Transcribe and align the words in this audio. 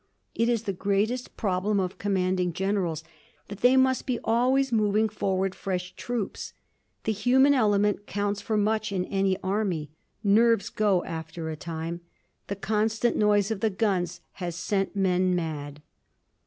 It 0.33 0.49
is 0.49 0.63
the 0.63 0.73
greatest 0.73 1.37
problem 1.37 1.79
of 1.79 1.99
commanding 1.99 2.53
generals 2.53 3.03
that 3.49 3.59
they 3.59 3.77
must 3.77 4.07
be 4.07 4.19
always 4.23 4.71
moving 4.71 5.07
forward 5.09 5.53
fresh 5.53 5.93
troops. 5.95 6.53
The 7.03 7.11
human 7.11 7.53
element 7.53 8.07
counts 8.07 8.41
for 8.41 8.57
much 8.57 8.91
in 8.91 9.05
any 9.05 9.37
army. 9.43 9.91
Nerves 10.23 10.69
go 10.71 11.03
after 11.03 11.51
a 11.51 11.55
time. 11.55 12.01
The 12.47 12.55
constant 12.55 13.15
noise 13.15 13.51
of 13.51 13.59
the 13.59 13.69
guns 13.69 14.21
has 14.31 14.55
sent 14.55 14.95
men 14.95 15.35
mad. 15.35 15.83